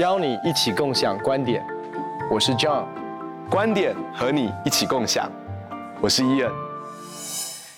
[0.00, 1.62] 邀你一起共享观点，
[2.30, 2.86] 我是 John，
[3.50, 5.30] 观点和你一起共享，
[6.00, 6.50] 我是 Ian。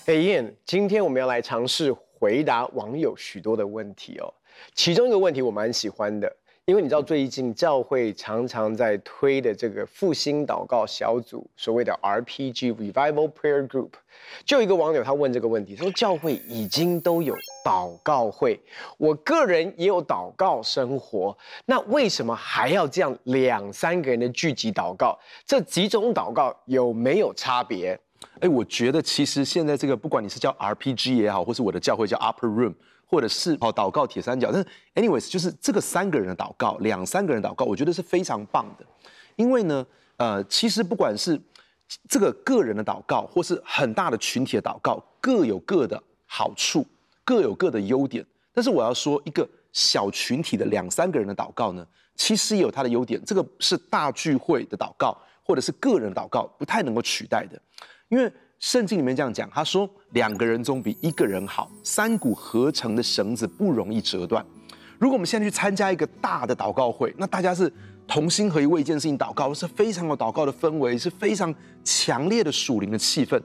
[0.05, 4.33] Hey Ian，今天我们要来尝试回答网友许多的问题哦。
[4.73, 6.33] 其中一个问题我蛮喜欢的。
[6.65, 13.89] 因为你知道最近教会常常在推的这个复兴祷告小组，所谓的 RPG Revival Prayer Group，
[14.45, 17.35] 就有一个网友他问这个问题，说教会已经都有
[17.65, 18.57] 祷告会，
[18.97, 25.19] 我个人也有祷告生活，那为什么还要这样两三个人的聚集祷告？
[25.45, 27.99] 这几种祷告有没有差别？
[28.39, 32.73] 哎，我觉得其实现在这个不管你是叫 RPG 也好，或是我的教会叫 Upper Room。
[33.13, 38.83] 或者是哦，祷告铁三角，但是 anyways 就是这个三个人的祷告，两三个人祷告，我觉得是非常棒的，
[39.35, 39.85] 因为呢，
[40.17, 41.39] 呃，其实不管是
[42.09, 46.83] 这个个人的祷告，或是很大的群体的祷告，各有各的好处，
[47.23, 48.25] 各有各的优点。
[48.51, 51.85] 但是我要说，一个小群体的两三个人的祷告呢，
[52.15, 53.23] 其实也有它的优点。
[53.23, 57.61] 这个是大聚会的祷告，或者是个人祷告，不太能够取代的，
[58.09, 58.33] 因为。
[58.63, 64.43] 圣经里面这样讲，他说两个人总比一个人好，三股合成的绳子不容易折断。
[64.97, 67.69] 如果我们现在去参加一个大的祷告会，那大家是
[68.07, 71.53] 同心合一为一件事情祷告，是非常有祷告的氛围，是非常
[71.83, 73.37] 强烈的属灵的气氛。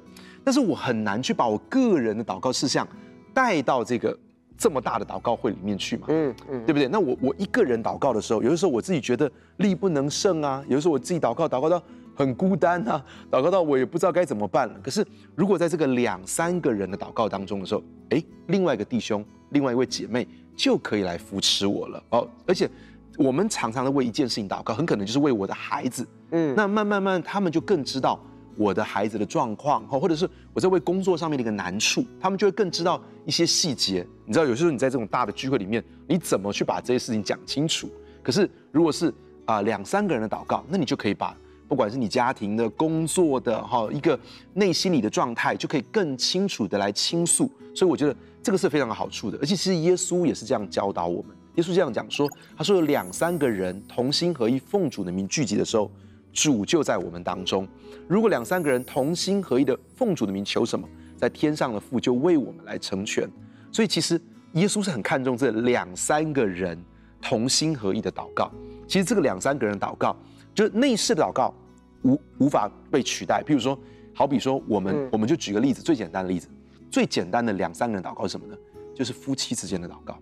[0.45, 2.87] 但是我很难去把我个人的祷告事项
[3.35, 4.17] 带到这个
[4.57, 6.87] 这么大的祷告会里面去嘛，嗯嗯，对不对？
[6.87, 11.83] 那我我一个人祷告的时候，有的时候我自己觉得力不能胜啊，有的时候我自己祷告祷告到。
[12.19, 14.75] 很孤单啊，祷告到我也不知道该怎么办了。
[14.83, 22.29] 可是如果在这个两三个人的祷告当中的时候，哎，另外一个弟兄，另外一位姐妹就可以来扶持我了哦。
[22.45, 22.69] 而且
[23.17, 26.05] 我们常常的为一件事情祷告，很可能就是为我的孩子。
[26.33, 28.21] 嗯，那慢慢慢，他们就更知道
[28.57, 34.05] 我的孩子的状况，或者是我在为工作上面的一个难处，他们就会更知道一些细节。
[34.27, 37.89] 你知道，有时候你在这种大的聚会里面，你怎么去把这些事情讲清楚？
[38.25, 39.07] 可是如果是
[39.45, 41.33] 啊、呃、两三个人的祷告，那你就可以把。
[41.69, 44.19] 不管是你家庭的、工作的，哈，一个
[44.55, 47.51] 内心里的状态，就可以更清楚的来倾诉。
[47.75, 49.37] 所以我觉得这个是非常有好处的。
[49.39, 51.37] 而且其实耶稣也是这样教导我们。
[51.57, 52.27] 耶稣这样讲说，
[52.57, 55.91] 他说有两三个人同心合一奉主的名聚集的时候，
[56.33, 57.69] 主就在我们当中。
[58.09, 63.29] 如果两三个人同心合一的奉主的名求什么，在天上的父就为我们来成全。
[63.71, 64.19] 所以其实
[64.53, 66.83] 耶稣是很看重这两三个人
[67.21, 68.51] 同心合一的祷告。
[68.87, 70.17] 其实这个两三个人祷告。
[70.59, 71.55] 就是内室的祷告
[72.03, 73.45] 无无法被取代。
[73.47, 73.79] 譬如说，
[74.13, 76.49] 好比说我们、嗯、我们就举个例子，最简单的例子，
[76.91, 78.57] 最简单的两三个人祷告是什么呢？
[78.93, 80.19] 就是夫妻之间的祷告。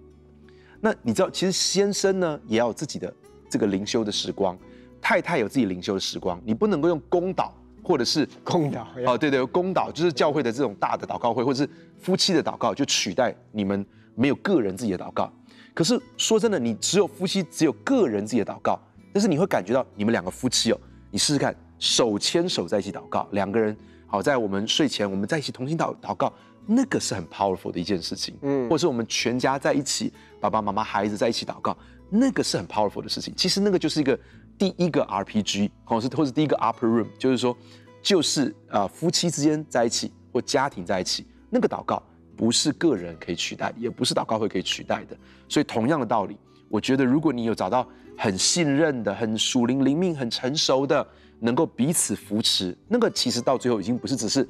[0.79, 3.11] 那你知道，其实先生呢也要有自己的
[3.49, 4.59] 这个灵修的时光，
[5.01, 6.39] 太太有自己灵修的时光。
[6.45, 7.49] 你不能够用公祷
[7.83, 15.33] 或者是公祷哦，对对，公祷就是教会的这种大的祷告会，或者是夫妻的祷告，就取代你们没有个人自己的祷告。
[15.73, 18.79] 可是说真的，你只有夫妻只有个人自己的祷告。
[19.17, 20.79] 但是你会感觉到你们两个夫妻哦，
[21.11, 23.75] 你试试看，手牵手在一起祷告，两个人
[24.07, 26.31] 好在我们睡前我们在一起同心祷祷告，
[26.67, 31.75] 那个是很 powerful 的一件事情，嗯，或者是我们全家在一起，爸爸妈妈孩子在一起祷告，
[32.11, 33.33] 那个是很 powerful 的事情。
[33.35, 34.21] 其实那个就是一个
[34.59, 37.57] 第一个 RPG，或是或是第一个 upper room，就是说，
[38.03, 42.03] 就是呃夫妻之间在一起或家庭在一起，那个祷告
[42.37, 45.17] 不是个人可以取代，也不是祷告会可以取代的。
[45.49, 46.37] 所以同样的道理，
[46.69, 47.87] 我觉得如果你有找到。
[48.19, 51.07] 很信任的、很属灵灵命、很成熟的，
[51.39, 54.49] 能够彼此扶持，那个其实到最后已经不是只是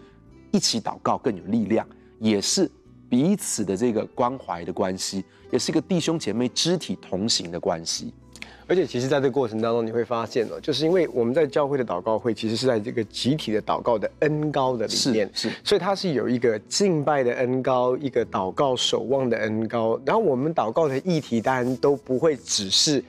[0.52, 1.84] 一起祷告更有力量，
[2.20, 2.70] 也是
[3.08, 8.14] 彼此的这个关怀的关系，也是一个弟兄姐妹肢体同行的关系。
[8.68, 15.54] 而且，其实在这个过程当中，你会发现哦，就是因为我们在教会的祷告会，其实是在这个集体的祷告的恩高的里面，是，是。
[15.62, 23.02] 所以它是有一个敬拜的恩高，一个祷告守望的恩高，然后我们祷告的议题当然都不会只是。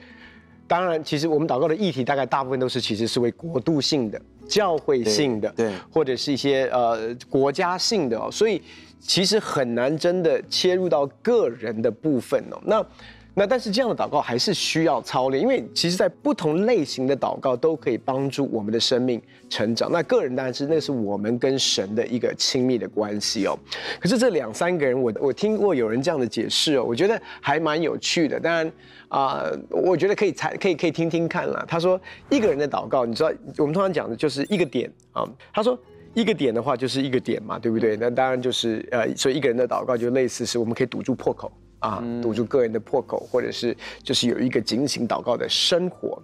[0.68, 5.74] 当然，其实我们祷告的议题大概大部分都是其实是为国度性的、教会性的，对，对。
[5.90, 8.62] 或者是一些呃国家性的哦，所以
[9.00, 12.58] 其实很难真的切入到个人的部分哦。
[12.64, 12.86] 那。
[13.34, 19.92] 那但是这样的祷告还是需要操练，因为其实，在不同类型的祷告都可以帮助我们的生命成长。
[19.92, 23.56] 那个人当然是那是我们跟神的一个亲密的关系哦。
[24.00, 28.40] 可是这两三个人，我我听过有人这样的解释哦，我觉得还蛮有趣的。
[28.40, 28.72] 当然
[29.06, 31.64] 啊、我觉得可以猜，可以可以听听看啦。
[31.68, 32.00] 他说
[32.30, 35.24] 一个人的祷告，你知道我们通常讲的就是一个点啊。
[35.54, 35.78] 他说
[36.20, 37.96] 一个点的话就是一个点嘛，对不对？
[37.96, 41.50] 那当然就是呃，所以一个人的祷告就类似是我们可以堵住破口。
[41.80, 46.20] 啊，堵住个人的破口，或者是就是有一个警醒祷告的生活。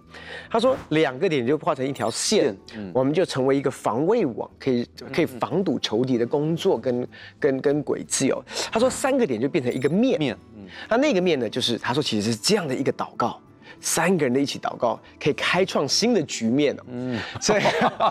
[0.49, 7.07] 他说两个点就画成一条线，嗯，我们就成为一个防卫网，可以可以防堵仇敌的工作跟
[7.39, 8.43] 跟跟诡计哦。
[8.69, 13.39] 他说三个点就变成一个面，面，嗯，那那个面呢，就是他说其实是这样的一个祷告，
[13.79, 16.83] 三个人的一起祷告可以开创新的局面哦。
[16.89, 17.61] 嗯，所以，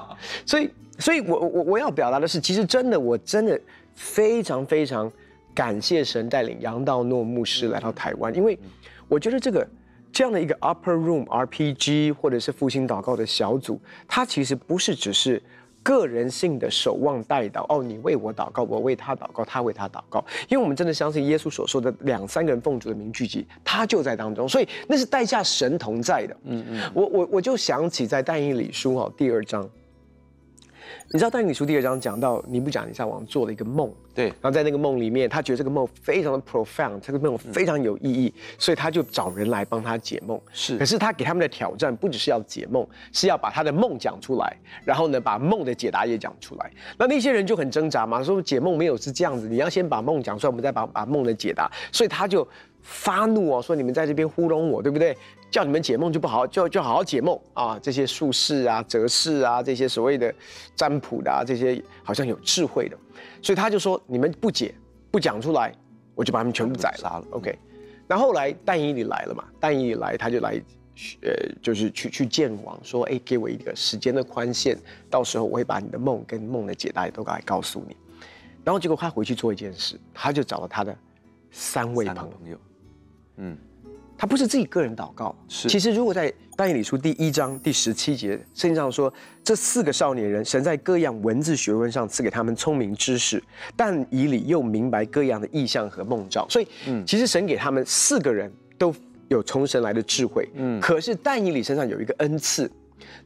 [0.46, 3.60] 所以，所以我我我要表达的是，其实真的，我真的
[3.94, 5.10] 非常非常
[5.54, 8.58] 感谢神带领杨道诺牧师来到台湾，因为
[9.08, 9.66] 我觉得这个
[10.12, 15.42] 这样的一个 Upper Room RPG 或者是复兴祷告的小组，它其实不是只是。
[15.84, 26.34] 个人性的守望代祷哦，你为我祷告，我为他祷告，他为他祷告，因为我们真的相信耶稣所说的两三个人奉主的名聚集，他就在当中，所以那是代下神同在的。
[26.44, 29.68] 嗯嗯，我我我就想起在但以理书哈第二章。
[31.10, 40.40] 你知道但以理书第二章讲到尼布甲尼撒王做了一个梦，对，然后在那个梦里面，他觉得这个梦非常的 profound，这个梦非常有意义，嗯、所以他就找人来帮他解梦。
[40.52, 46.70] 是，可是他给他们的挑战不只是要解梦，是要把他的梦讲出来，然后呢，把梦的解答也讲出来。
[46.98, 51.70] 那那些人就很挣扎嘛，说解梦没有是这样子，你要先把梦讲出来，我们再把把梦的解答。
[51.92, 52.46] 所以他就
[52.82, 55.16] 发怒哦，说你们在这边糊弄我，对不对？
[55.54, 57.78] 叫你们解梦就不好，就就好好解梦啊！
[57.80, 60.34] 这些术士啊、哲士啊，这些所谓的
[60.74, 62.98] 占卜的啊，这些好像有智慧的，
[63.40, 64.74] 所以他就说：你们不解、
[65.12, 65.72] 不讲出来，
[66.16, 66.96] 我就把他们全部宰了。
[66.98, 67.24] 杀了。
[67.30, 67.56] OK，
[68.08, 69.44] 那后来但以理来了嘛？
[69.60, 70.60] 但以理来，他就来，
[71.22, 71.30] 呃，
[71.62, 74.76] 就是去去见王，说：哎，给我一个时间的宽限，
[75.08, 77.96] 到时候我会把你的梦跟梦的解答也都来告诉你。
[78.64, 80.98] 然后结果他回去做一件事，他就找了他的
[81.52, 82.58] 三位朋友，
[83.36, 83.56] 嗯。
[84.24, 85.68] 他不是自己个人祷告，是。
[85.68, 89.12] 其实如果在但以理书第一章第十七节，圣经上说，
[89.42, 93.42] 这四个少年人，神在各样文字学问上赐给他们聪明知识，
[93.76, 98.94] 但以理又明白各样的意象和梦兆，所以，嗯，其实神给他们四个人都
[99.28, 100.80] 有从神来的智慧，嗯。
[100.80, 102.70] 可是但以理身上有一个恩赐，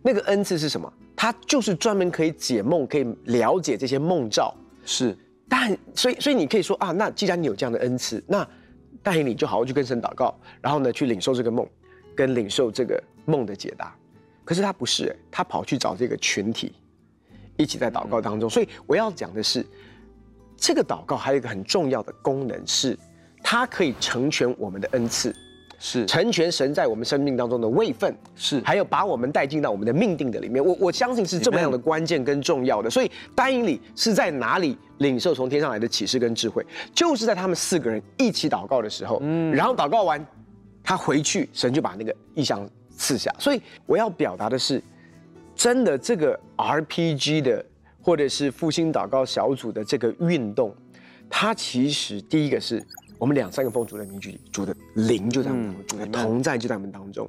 [0.03, 0.93] 那个恩赐是什么？
[1.15, 4.53] 他就是专门可以解梦，可以了解这些梦兆，
[4.85, 5.17] 是。
[5.49, 8.45] 但所以，所以你可以说啊，那既然你有这样的恩赐，那。
[9.03, 11.67] 但以理就好好去跟神祷告，然后呢，去领受这个梦，
[12.15, 13.95] 跟领受这个梦的解答。
[14.45, 16.73] 可是他不是，他跑去找这个群体，
[17.57, 18.49] 一起在祷告当中。
[18.49, 19.65] 所以我要讲的是，
[20.57, 22.99] 这个祷告还有一个很重要的功能是，
[23.43, 25.35] 它可以成全我们的恩赐。
[25.79, 30.65] 是成全神在我们生命当中的位分，是还有把我们带进到我们的命定的里面。
[30.65, 32.91] 我我相信是这么样的关键跟重要的。
[32.91, 36.67] 所以但以理是在哪里领受从天上来的启示跟智慧？
[36.93, 40.27] 就是在他们四个人一起祷告的时候，嗯，然后祷告完，
[40.83, 43.33] 他回去，神就把那个意象赐下。
[43.39, 44.83] 所以我要表达的是，
[45.55, 47.65] 真的这个 RPG 的
[48.03, 50.75] 或者是复兴祷告小组的这个运动，
[51.31, 52.85] 它其实第一个是。
[53.19, 57.29] 我们两三个奉主的名聚集，主的灵就在我们当中，主的同在就在我们当中。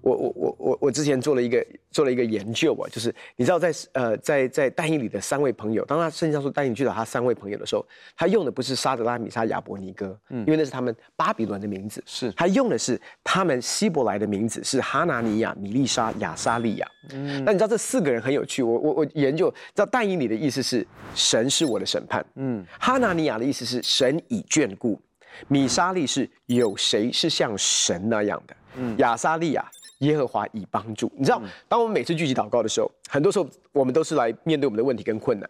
[0.00, 7.84] 我我我我我之前做了一个做了一个研究啊，就是你知道在呃在在但以里的三位朋友，当他圣经上说但以理去找他三位朋友的时候，
[8.16, 12.30] 他用的不是沙德拉米沙亚伯尼哥，嗯，因为那是他们巴比伦的名字，是。
[12.32, 16.88] 他用的是他们希伯来的名字，是哈拿尼亚、米利沙、亚沙利亚。
[17.12, 20.86] 嗯，那你知道这四个人很有趣，我我我研究，知道但以理的意思是
[21.16, 24.98] 神是我的审判，嗯，哈拿尼亚的意思是神已眷顾。
[25.46, 28.56] 米沙利是有谁是像神那样的？
[28.76, 29.64] 嗯，亚撒利亚，
[29.98, 31.10] 耶和华已帮助。
[31.16, 35.48] 你知道，当我们每次聚集祷告的时候，很多时候我们都是来面对我们的问题跟困难。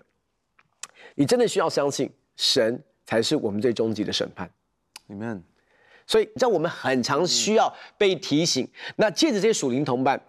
[1.15, 4.51] 你真的需要相信，神才是我们最终极的审判。
[5.09, 5.41] Amen。
[6.07, 8.69] 所以，让我们很常需要被提醒。
[8.97, 10.21] 那借着这些属灵同伴。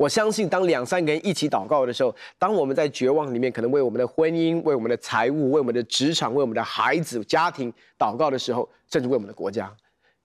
[0.00, 9.70] 我相信，当两三个人一起祷告的时候，当我们在绝望里面，可能为我们的婚姻、为我们的财务、为我们的职场、为我们的孩子、家庭祷告的时候，甚至为我们的国家，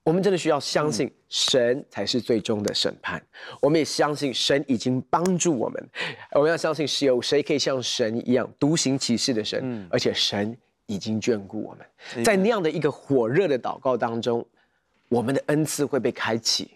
[0.02, 3.22] 我们真的需要相信，神才是最终的审判。
[3.60, 5.90] 我们也相信，神已经帮助我们。
[6.32, 10.56] 我们要相信，是有谁可以像神一样独行其事的神，而且神
[10.86, 12.24] 已经眷顾我们。
[12.24, 14.42] 在那样的一个火热的祷告当中，
[15.10, 16.70] 我们的恩赐会被开启。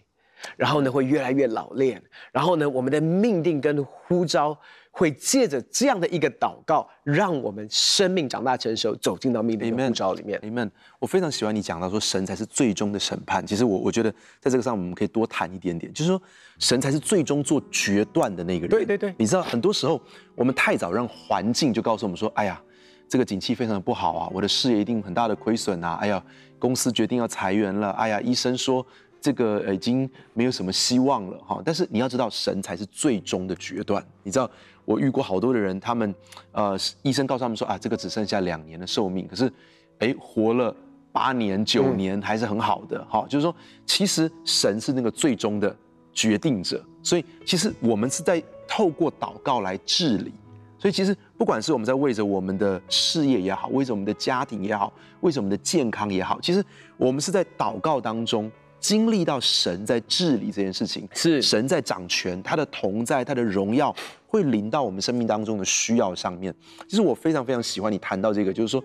[0.57, 2.01] 然后呢，会越来越老练。
[2.31, 4.57] 然后呢，我们的命定跟呼召
[4.91, 10.39] 会借着这样的一个祷告，让我们生命长大成熟，走进到命定的呼召里面。
[10.41, 10.69] Amen。
[10.99, 13.45] 我非常喜欢你讲到说，神才是最终的审判。
[13.45, 16.21] 其实我我觉得在这个上，我们可以多谈一点点，就是说，
[16.59, 18.69] 神才是最终做决断的那个人。
[18.69, 19.13] 对对对。
[19.17, 20.01] 你知道，很多时候
[20.35, 22.61] 我们太早让环境就告诉我们说，哎呀，
[23.07, 26.21] 这个景气非常的不好啊，我的事业一定很大的亏损啊，哎呀，
[26.59, 28.85] 公司决定要裁员了，哎呀，医生说。
[29.21, 34.03] 这个已经没有什么希望了哈，但是你要知道，神才是最终的决断。
[34.23, 34.49] 你知道，
[34.83, 36.15] 我遇过好多的人，他们
[36.51, 39.53] 呃，医生告诉他们说啊，这个只剩下两年的寿命，可是，
[39.99, 40.75] 哎，活了
[41.11, 43.23] 八年九年还是很好的哈。
[43.29, 45.75] 就是说，其实神是那个最终的
[46.11, 50.33] 决定者，所以其实我们是在透过祷告来治理。
[50.79, 56.65] 所以其实不管是我们在为着我们的事业也好，为着我们的家庭也好，为着我们的健康也好，其实
[56.97, 58.51] 我们是在祷告当中。
[58.81, 63.95] 经历到神在治理这件事情，是神在掌权，他的同在，他的荣耀
[64.27, 66.53] 会临到我们生命当中的需要上面。
[66.89, 68.83] 其实我非常非常喜欢你谈到这个，就是说。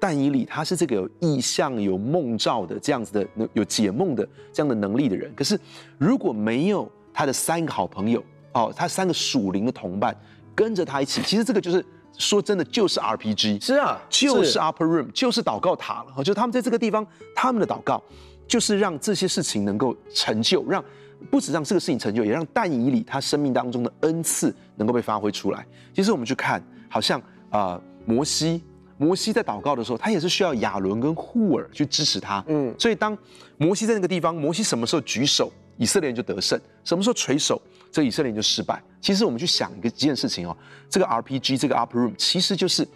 [0.00, 5.32] 但以理他是这个有意象、有梦兆的这样子的，有解梦的这样的能力的人。
[5.34, 5.58] 可是
[5.96, 8.22] 如果没有他的三个好朋友
[8.52, 10.14] 哦，他三个属灵的同伴
[10.54, 11.82] 跟着他一起，其实这个就是
[12.18, 16.22] 说真的就是 RPG，是啊，就是 Upper Room，就是祷告塔了。
[16.22, 18.02] 就是他们在这个地方，他们的祷告
[18.46, 20.84] 就是让这些事情能够成就，让
[21.30, 25.66] 不止让这个事情成就，也让但以理他生命当中的恩赐能够被发挥出来。
[25.94, 27.18] 其实我们去看，好像
[27.50, 28.62] 啊、呃、摩西。
[28.96, 32.42] 摩西在祷告的时候，他也是需要亚伦跟户尔去支持他。
[32.46, 33.18] 嗯，所以当
[33.56, 37.60] 摩西在那个地方，摩西什么时候举手，以色列人就得胜；什么时候垂手，
[37.90, 38.80] 这以色列人就失败。
[39.00, 40.56] 其实我们去想一个一件事情哦，
[40.88, 42.86] 这个 RPG 这个 Upper Room 其实就是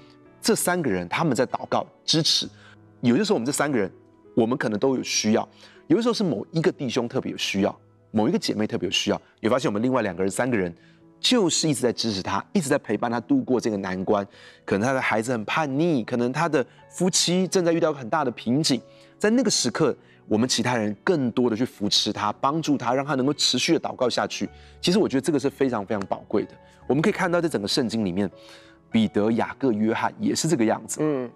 [0.41, 2.49] 这三个人他们在祷告支持。
[3.01, 3.91] 有的时候我们这三个人，
[4.35, 5.43] 我们可能都有需要；
[5.87, 7.79] 有的时候是某一个弟兄特别有需要，
[8.11, 9.21] 某一个姐妹特别有需要。
[9.41, 10.75] 你发现我们另外两个人、三个人。
[11.21, 14.25] 就是一直在支持他，一直在陪伴他度过这个难关。
[14.65, 18.81] 可能他的孩子很叛逆，可能他的夫妻正在遇到很大的瓶颈。
[19.19, 19.93] 在那个时刻，
[20.29, 24.49] 我们其他人更多的去扶持他，帮助他，让他能够持续的祷告下去。
[24.81, 26.53] 其实我觉得这个是非常非常宝贵的。
[26.87, 28.31] 我们可以看到，在整个圣经里面，
[28.89, 31.01] 彼得、雅各、约翰也是这个样子。
[31.03, 31.29] 嗯。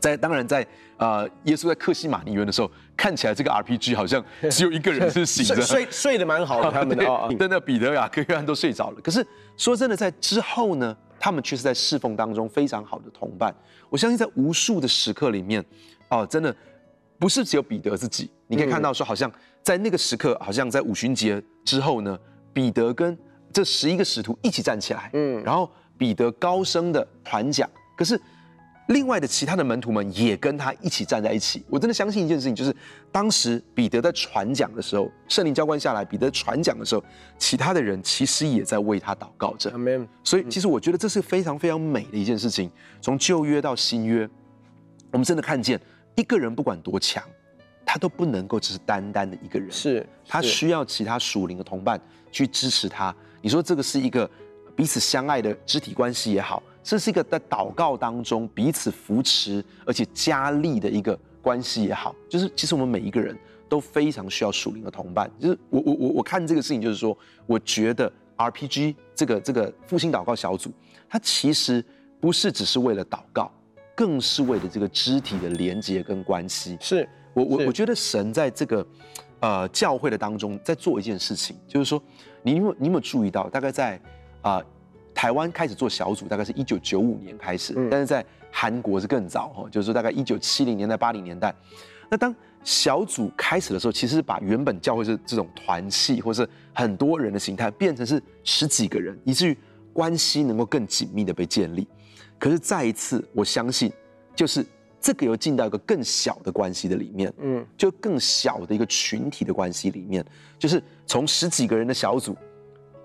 [0.00, 9.00] 在当然在，在呃，耶稣在克西马尼园的时候，看起来这个 RPG 好像只有一个人是醒着， 睡睡得蛮好的， 他们的哦，真的彼得啊，跟约翰都睡着了。
[9.00, 9.24] 可是
[9.56, 13.54] 说真的，在之后呢，他们却是在侍奉当中非常好的同伴。
[13.88, 15.64] 我相信在无数的时刻里面，
[16.08, 16.54] 哦，真的
[17.18, 18.30] 不是只有彼得自己。
[18.46, 19.30] 你可以看到说，好像
[19.62, 22.18] 在那个时刻，好像在五旬节之后呢，
[22.52, 23.16] 彼得跟
[23.52, 28.20] 这十一个使徒一起站起来，嗯，然后彼得高声的传讲，可是。
[28.90, 31.64] 另外的其他的门徒们也跟他一起站在一起。
[31.68, 32.74] 我真的相信一件事情，就是
[33.12, 37.04] 当时彼得在传讲的时候，圣灵浇灌下来，彼得传讲的时候，
[37.38, 39.72] 其他的人其实也在为他祷告着。
[40.24, 42.68] 所以，其实我觉得这是非常非常美的一件事情。
[43.00, 44.28] 从旧约到新约，
[45.12, 45.80] 我们真的看见
[46.16, 47.22] 一个人不管多强，
[47.86, 52.00] 他都不能够只是单单的一个人，是他需要其他属灵的同伴
[52.32, 53.14] 去支持他。
[53.40, 54.28] 你说这个是一个
[54.74, 56.60] 彼此相爱的肢体关系也好。
[56.82, 63.36] 这是一个在祷告当中彼此扶持而且加力的一个关系也好，就是其实我们每一个人
[63.68, 65.30] 都非常需要属灵的同伴。
[65.38, 70.70] 就是我我我我看这个事情，就是说，我觉得 RPG 这个这个复兴祷告小组，
[71.08, 71.84] 它其实
[72.18, 73.50] 不是只是为了祷告，
[73.94, 76.76] 更是为了这个肢体的连接跟关系。
[76.80, 78.86] 是我我我觉得神在这个
[79.40, 82.02] 呃教会的当中在做一件事情，就是说，
[82.42, 83.96] 你有没有你有没有注意到，大概在
[84.40, 84.56] 啊。
[84.56, 84.64] 呃
[85.20, 91.54] 台湾开始做小组，大概是一九九五年开始，但是在韩国是更早哈，就是说大概一九七零年代、八零年代。
[92.08, 92.34] 那当
[92.64, 99.54] 小组开始的时候，其实是把原本教会是这种团契或是很多人的形态，变成是十几个人，以至于
[99.92, 101.86] 关系能够更紧密的被建立。
[102.38, 103.92] 可是再一次，我相信，
[104.34, 104.64] 就是
[105.02, 110.24] 这个又进到一个更小的关系的里面，嗯，就更小的一个群体的关系里面，
[110.58, 112.34] 就是从十几个人的小组。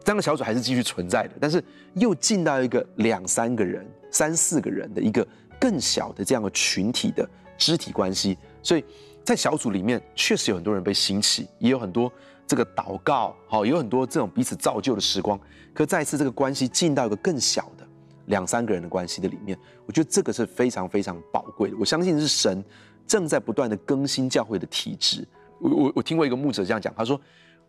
[0.06, 1.62] 这样的小组还是继续存在的，但是
[1.96, 5.28] 又进到一个两三个人、三四个人的一个
[5.60, 8.38] 更小的这样的群体的肢体关系。
[8.62, 8.86] 所以
[9.24, 12.12] 在小组里面，确实有很多人被兴起，也有很多
[12.46, 15.40] 这个祷告，好，有很多这种彼此造就的时光。
[15.74, 17.86] 可再次，这个关系进到一个更小的
[18.28, 19.58] 两三个人的关系的里面，
[19.88, 21.76] 我觉得这个是非常非常宝贵的。
[21.80, 22.64] 我相信是神
[23.08, 25.28] 正在不断的更新教会的体质。
[25.60, 27.20] 我我我听过一个牧者这样讲，他说：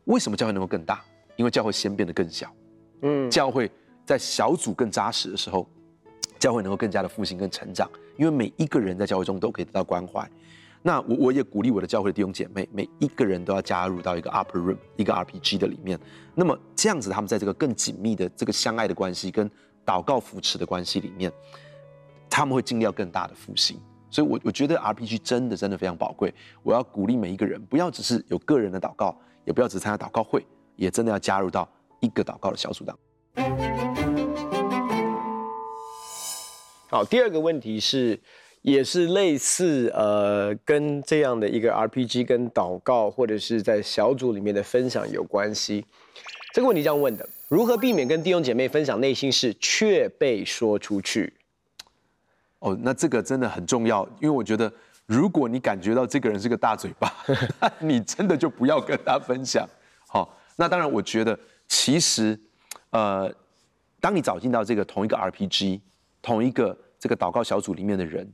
[0.05, 1.03] 为什么教会能够更大？
[1.37, 2.53] 因为教会先变得更小，
[3.03, 3.71] 嗯，教会
[4.05, 5.69] 在小组更扎实的时候，
[6.39, 7.89] 教会能够更加的复兴跟成长。
[8.17, 10.29] 因为每一个人在教会中都可以得到关怀。
[10.83, 15.99] 那我我也鼓励我的教会的弟兄姐妹，每一个人都要加入到一个 Upper Room 一个 RPG 的里面。
[16.35, 19.51] 那么这样子，他们在这个更紧密的这个相爱的关系跟
[19.85, 21.31] 祷告扶持的关系里面，
[22.31, 23.79] 他们会经历到更大的复兴。
[24.09, 26.33] 所以我，我我觉得 RPG 真的真的非常宝贵。
[26.63, 29.15] 我要鼓励每一个人，不要只是有个人的祷告，
[29.45, 30.47] 也不要只参加祷告会。
[30.77, 31.69] 也真的要加入到
[32.01, 33.03] 一个祷告的小组当中。
[36.89, 38.19] 好，第二个问题是，
[38.63, 45.85] 也是类似呃，跟这样的一个 RPG 跟祷告或者是在小组里面的分享有关系。
[46.55, 51.35] 这个问题这样问的：如何避免跟弟兄姐妹分享内心事却被说出去？
[52.61, 54.73] 哦，那这个真的很重要，因为我觉得，
[55.05, 57.13] 如果你感觉到这个人是个大嘴巴，
[57.79, 59.69] 你真的就不要跟他分享。
[60.57, 60.65] 好。
[60.65, 62.39] 那当然，我觉得其实，
[62.91, 63.33] 呃，
[64.01, 65.81] 当你找进到这个同一个 RPG、
[66.23, 68.27] 同一个这个祷告小组里面的人，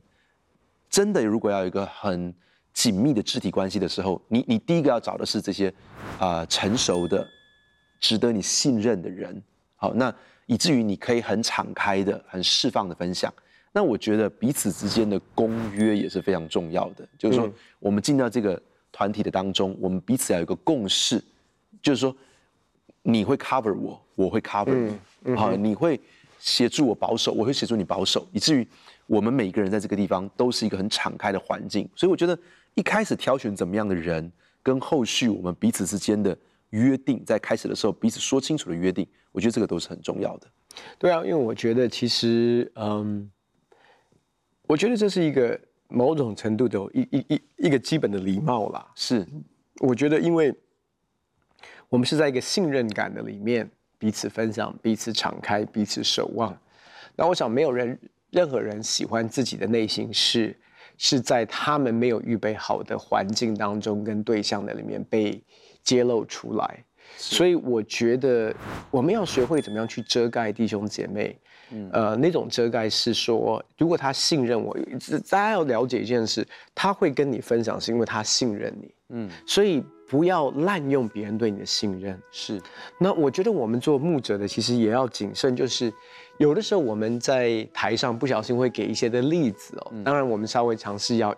[0.89, 2.33] 真的如果要有一个很
[2.73, 5.69] 紧密的肢体关系的时候，你你第一个要找的是这些
[6.17, 7.27] 啊、呃、成熟的、
[7.99, 9.41] 值得你信任的人。
[9.75, 10.13] 好，那
[10.45, 13.33] 以至于你可以很敞开的、很释放的分享。
[13.75, 18.61] 那我觉得彼此之间的公约也是非常重要的，就是说我们进到这个
[18.91, 21.21] 团体的当中，我们彼此要有一个共识，
[21.83, 22.15] 就是说
[23.03, 24.73] 你会 cover 我，我会 cover
[25.23, 26.01] 你，好，你会
[26.39, 28.67] 协助我保守，我会协助你保守，以至于
[29.05, 31.87] 我们每一个人在这个地方都是一个很敞开的环境。
[31.95, 32.35] 所以我觉得
[32.73, 34.31] 一开始挑选怎么样的人，
[34.63, 36.35] 跟后续我们彼此之间的
[36.71, 40.47] 约定，在开始的时候彼此说清楚的约定，我觉得这个都是很重要的。
[40.97, 43.29] 对啊，因为我觉得其实嗯。
[44.65, 45.59] 我觉得这是一个
[45.89, 48.87] 某种程度的一一一一个基本的礼貌啦。
[48.95, 49.27] 是，
[49.81, 50.55] 我觉得因为
[51.93, 53.69] 我们是在一个信任感的里面
[53.99, 56.51] 彼此分享、彼此敞开、彼此守望。
[57.15, 57.95] 那我想没有人、
[58.31, 60.57] 任何人喜欢自己的内心是
[60.97, 65.39] 是在他们没有预备好的环境当中跟对象的里面被
[65.83, 66.83] 揭露出来。
[67.15, 68.51] 所以我觉得
[68.89, 71.37] 我们要学会怎么样去遮盖弟兄姐妹。
[71.91, 74.75] 呃，那种遮盖是说，如果他信任我，
[75.29, 78.93] 大家要了解一件事，他会跟你分享，是因为他信任你。
[79.09, 79.83] 嗯，所以
[80.13, 82.21] 不要滥用别人对你的信任。
[82.29, 82.61] 是，
[82.99, 85.91] 那我觉得我们做牧者的，其实也要谨慎，就是
[86.37, 89.91] 有的时候我们在台上不小心会给一些的例子哦。
[90.05, 91.35] 当然，我们稍微尝试要，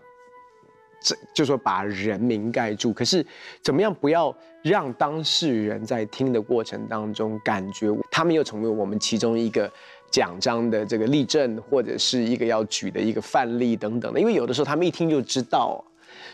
[1.00, 2.92] 这就说把人名盖住。
[2.92, 3.26] 可是
[3.62, 9.72] 怎么样不要让当事人在听的过程当中，感觉他们又成为我们其中一个。
[10.12, 15.84] 奖章的这个例证，或者是一个要举的一个范例等等的，因为有的时候他们一听就知道，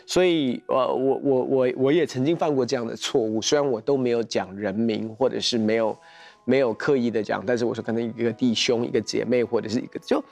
[0.05, 5.97] 所以呃，我我我我也曾经犯过这样的错误，虽然我都没有讲人名，或者是没有
[6.43, 10.23] 没有刻意的讲，但是我说可能一个弟兄、一个姐妹，或者是一个就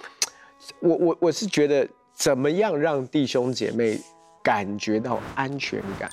[0.79, 3.99] 我我我是觉得怎么样让弟兄姐妹
[4.43, 6.09] 感觉到安全感。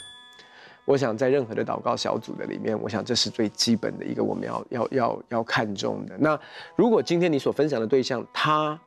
[0.84, 6.14] 我想在任何的祷告小组的里面，我想这是最基本的一个我们要要要要看重的。
[6.16, 6.38] 那
[6.76, 8.78] 如果今天你所分享的对象他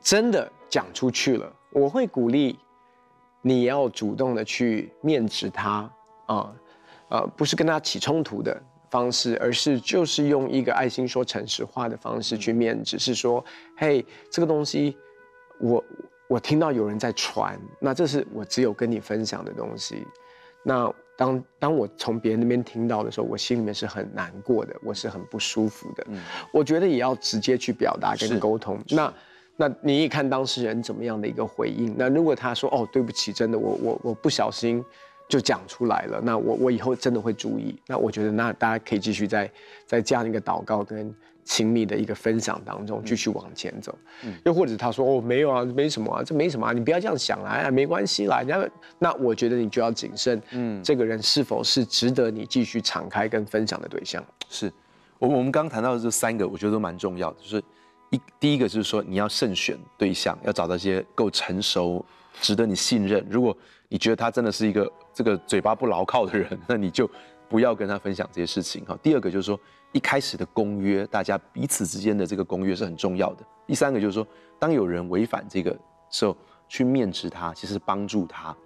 [0.00, 2.58] 真的讲出去了，我会鼓励
[3.42, 5.90] 你要主动的去面质他
[6.26, 6.54] 啊，
[7.10, 8.58] 呃，不是跟他起冲突的
[8.90, 13.44] 方式，而是就是用一个爱心说诚实话的方式去面质，是说，
[13.76, 14.96] 嘿，这个东西
[15.60, 15.84] 我
[16.28, 20.06] 我听到有人在传，那这是我只有跟你分享的东西，
[20.62, 20.90] 那。
[21.14, 26.04] 当当我从别人那边听到的时候，我心里面是很难过的，我是很不舒服的。
[26.08, 26.18] 嗯，
[26.50, 28.82] 我觉得也要直接去表达跟沟通。
[28.88, 29.12] 那
[29.56, 31.94] 那你也看当事人怎么样的一个回应。
[31.96, 34.84] 那如果他说哦，对不起，真的我我我不小心
[35.28, 37.74] 就讲出来了，那我我以后真的会注意。
[37.86, 39.50] 那我觉得那大家可以继续在
[39.86, 41.14] 在这样一个祷告跟。
[41.44, 54.24] 亲密的一个分享当中继续往前走，嗯，又或者他说哦，没有啊，没什么啊，这没什么啊，你不要这样想啊，哎，没关系啦，那那我觉得你就要谨慎，嗯，这个人是否是值得你继续敞开跟分享的对象？
[54.48, 54.72] 是，
[55.18, 57.60] 我我们刚刚谈到的这三个，我觉得都蛮重要的，就是
[58.12, 62.04] 一第一个就是说你要慎选对象，要找到一些够成熟、
[62.40, 63.26] 值得你信任。
[63.28, 63.56] 如果
[63.88, 67.10] 你觉得他真的是一个这个嘴巴不牢靠的人， 那你就
[67.48, 68.96] 不要跟他分享这些事情哈。
[69.02, 69.58] 第二个就是说。
[69.94, 73.44] 一开始的公约，大家彼此之间的这个公约是很重要的。
[73.66, 74.26] 第三个就是说，
[74.58, 76.34] 当有人违反这个时候，
[76.66, 78.56] 去面质他，其实帮助他，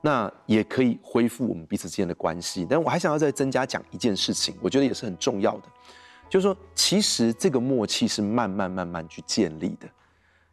[0.00, 2.66] 那也可以恢复我们彼此之间的关系。
[2.68, 5.68] 但我还想要再增加讲一件事情，我觉得也是很重要的，
[6.28, 9.88] 就是说，其实这个默契是慢慢慢慢去建立的。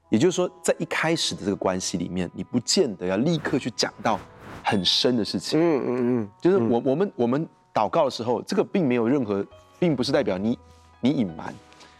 [0.09, 4.19] 也就是说，在一开始的这个关系里面，你不见得要立刻去讲到
[4.63, 5.59] 很深的事情。
[5.59, 9.45] 嗯嗯嗯，就是我我们我们祷告的时候，这个并没有任何。
[9.79, 10.57] 并不是代表你，
[11.01, 11.53] 你隐瞒，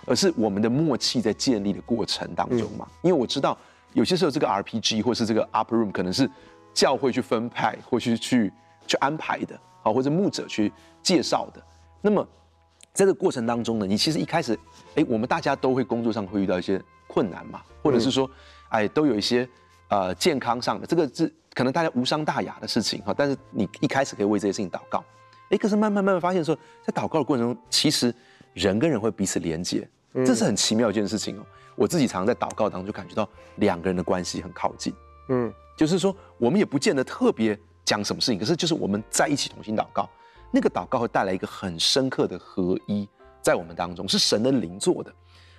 [0.06, 2.88] 而是我们的默契在建立的过程当中嘛。
[3.02, 3.58] 因为我知道
[3.92, 6.30] 有些时候这个 RPG 或是这个 Upper Room 可能是
[6.74, 8.54] 教会去分派或去去
[8.88, 11.62] 去安排的，啊，或者牧者去介绍的。
[12.00, 12.26] 那么
[12.94, 14.58] 在这个过程当中呢，你其实一开始，
[14.96, 18.30] 哎，我们大家都会工作上会遇到一些困难嘛，或者是说，
[18.70, 19.48] 哎，都有一些
[19.90, 23.14] 呃健康上的，这个是可能大家无伤大雅的事情哈。
[23.16, 25.04] 但是你一开始可以为这些事情祷告。
[25.50, 28.14] 哎，可是慢慢慢慢发现说，在祷告的过程中，其实
[28.54, 29.88] 人跟人会彼此连接，
[30.26, 31.46] 这是很奇妙一件事情哦。
[31.76, 34.94] 我自己常常在祷告当中就感觉到两个人的关系很靠近，
[35.30, 40.08] 嗯，就是说我们也不见得特别讲什么事情，可是就是我们在一起同心祷告，
[40.54, 43.10] 那个祷告会带来一个很深刻的合一
[43.42, 45.12] 在我们当中，是神的灵做的。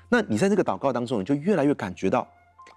[0.09, 2.27] 那你在这个祷告当中，你就越来越感觉到，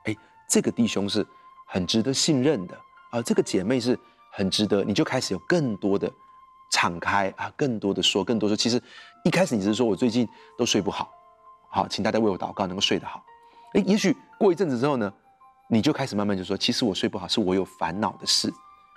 [0.06, 0.16] 哎，
[0.50, 1.24] 这个弟兄是
[1.68, 2.76] 很值得信任的
[3.12, 3.98] 啊，这个姐妹是
[4.34, 6.12] 很值得，你就开始有更多的。
[6.70, 8.54] 敞开啊，更多的说，更多说。
[8.54, 8.82] 其实
[9.24, 10.28] 一开始你只是说我最近
[10.58, 11.10] 都睡不好，
[11.70, 13.24] 好，请大家为我祷告，能够睡得好。
[13.74, 15.12] 诶，也许过一阵子之后呢，
[15.70, 18.54] 你就开始慢慢就说，其实我睡不好是我有烦恼的事，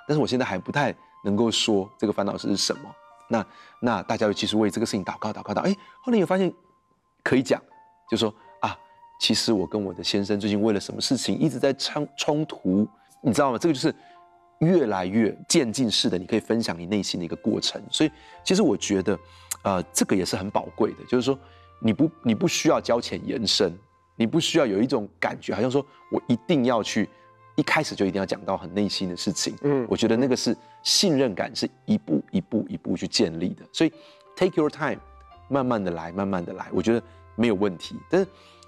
[0.08, 2.82] 但是我现在还不太能够说这个烦恼是什么。
[3.30, 3.46] 那
[3.80, 5.60] 那大家就继续为这个事情祷告祷告祷。
[5.60, 6.52] 哎，后来又发现
[7.22, 7.62] 可以讲，
[8.10, 8.76] 就说啊，
[9.18, 12.86] 其实我跟我的先生最近为了什么事情一直在冲冲突，
[13.22, 13.56] 你知道吗？
[13.56, 13.94] 这个就是
[14.58, 17.80] 越来越渐进式的，你可以分享你内心的一个过程。
[17.90, 18.10] 所以
[18.44, 19.18] 其实我觉得，
[19.62, 21.38] 呃，这个也是很宝贵的，就是说
[21.80, 23.72] 你不你不需要交浅言深。
[24.16, 27.08] 你不需要有一种感觉，好像说我一定要去，
[27.60, 29.54] 一开始就一定要讲到很内心的事情。
[29.64, 33.62] 嗯，我觉得那个是信任感，是一步一步一步去建立的。
[33.70, 33.92] 所以
[34.34, 34.98] ，take your time，
[35.50, 37.02] 慢慢的来，慢慢的来，我觉得
[37.36, 37.96] 没有问题。
[38.08, 38.26] 但是，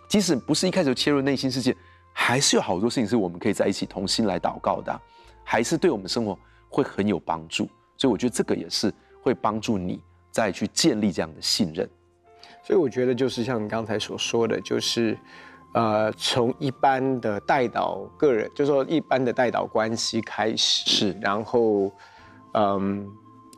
[0.09, 1.75] 即使不是一开始就切入内心世界，
[2.13, 5.01] 还是有好多事情是我们可以在一起同心来祷告的，
[5.43, 7.67] 还是对我们生活会很有帮助。
[7.97, 11.89] 所以，我觉得这个也是会帮助你再去建立这样的信任。
[12.63, 15.17] 所以我觉得就是像你刚才所说的，就是，
[15.73, 21.93] 呃，从一般的代导个人，就是说一般的代导关系开始，是，然后，
[22.53, 23.09] 嗯，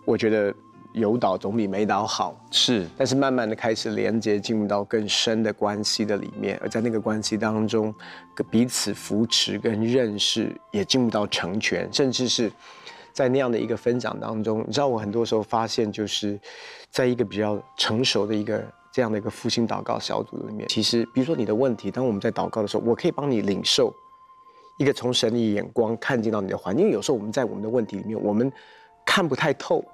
[0.05, 0.55] 我觉得
[0.93, 7.95] 有导总比没导好，是，但是慢慢的开始连接，进入到更深的关系的里面，而在那个关系当中，
[8.51, 12.51] 彼此扶持跟认识，也进入到成全，甚至是。
[13.13, 16.37] 在那样的一个分享当中，你知道我很多时候发现，就是
[16.91, 18.61] 在一个比较成熟的一个
[18.95, 23.93] 这样的一个复兴祷告小组里面，其实比如说你的问题，当我们在祷告的时候，我可以帮你领受
[24.79, 28.53] 一个从神的眼光看见到你的环境，有时候我们在我们的问题里面，我们
[29.05, 29.85] 看不太透，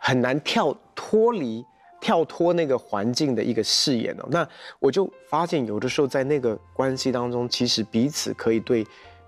[0.00, 1.64] 很难跳脱离
[2.00, 4.26] 跳脱那个环境的一个视野哦。
[4.28, 4.48] 那
[4.80, 8.84] 我就发现有的时候在那个关系当中，其实彼此可以对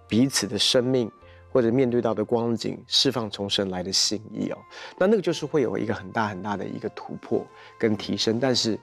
[0.09, 1.09] 彼此的生命。
[1.52, 4.58] 或者面对到的光景，释放重生来的心意哦，
[4.98, 7.46] 那那个就是会有一个很大很大的一个突破
[7.78, 8.78] 跟提升，但是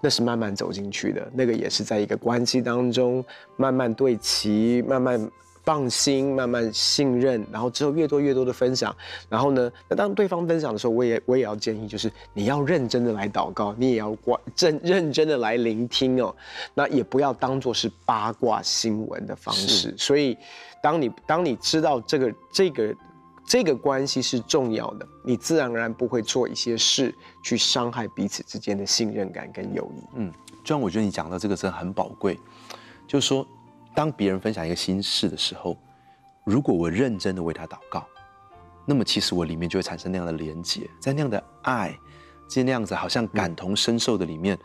[0.00, 3.24] 那是慢慢走进去的，那个也是在一个关系当中
[3.56, 5.30] 慢慢对齐，慢慢
[5.64, 8.94] 放心，慢慢信任，然后之后越多越多的分享，
[9.28, 16.34] 然后呢，那当对方分享的时候，我也我也要建议，就是你要认真的来祷告，你也要关真认真的来聆听哦，
[16.74, 20.36] 那也不要当做是八卦新闻的方式，所以。
[20.80, 22.96] 当你当你知道这个这个
[23.44, 30.00] 这个关系是重要的，你自然而然不会做一些事去伤害彼此之间的信任感跟友谊。
[30.14, 32.38] 嗯，就像我觉得你讲到这个真的很宝贵，
[33.08, 33.44] 就是说，
[33.98, 35.76] 当别人分享一个心事的时候，
[36.44, 38.06] 如果我认真的为他祷告，
[38.86, 41.98] 那么其实我里面就会产生那样的连结，在那样的爱，
[42.48, 44.56] 在那样子好像感同身受的里面，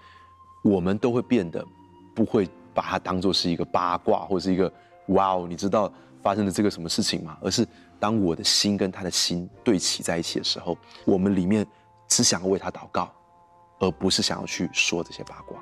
[0.63, 1.65] 我们都会变得
[2.13, 4.72] 不会把它当做是一个八卦或是一个。
[5.08, 5.91] 哇哦，你知道
[6.22, 7.36] 发生了这个什么事情吗？
[7.41, 7.67] 而是
[8.00, 11.65] 当我的心跟他的心对齐在一起的时候，我们里面
[12.08, 13.12] 只想要为他祷告，
[13.80, 15.58] 而不是想要去说这些八卦。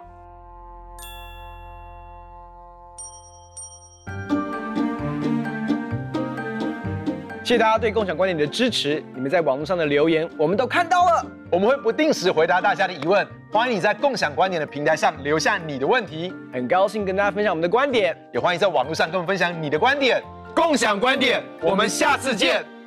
[7.43, 13.27] 谢谢大家对共享观点的支持，你们在网络上的留言我们都看到了，我们会不定时回答大家的疑问。
[13.51, 20.23] 欢迎你在共享观点的平台上留下你的问题，很高兴跟大家分享我们的观点，也欢迎在网络上跟我们分享你的观点。
[20.55, 22.80] 共享观点，我们下次见。